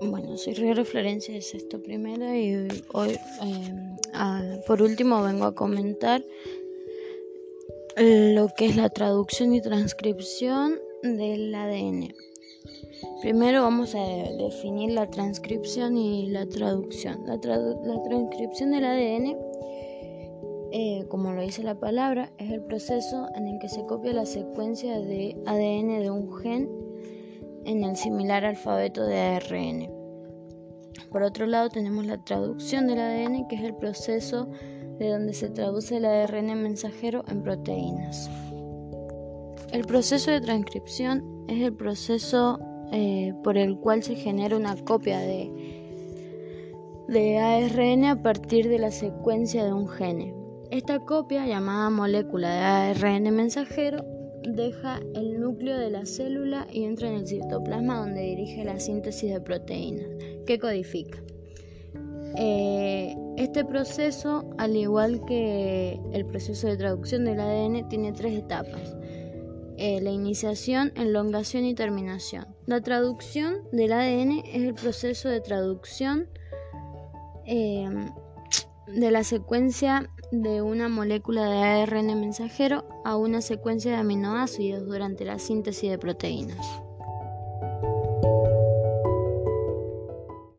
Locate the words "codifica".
60.58-61.18